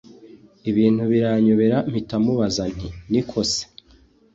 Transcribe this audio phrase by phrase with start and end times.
[0.69, 3.63] ibintu biranyobera mpita mubaza nti: niko se!